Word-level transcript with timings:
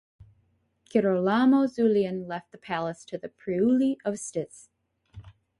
Girolamo 0.89 1.67
Zulian 1.67 2.25
left 2.27 2.51
the 2.51 2.57
palace 2.57 3.05
to 3.05 3.19
the 3.19 3.29
Priuli 3.29 3.97
of 4.03 4.17
Sts. 4.17 4.69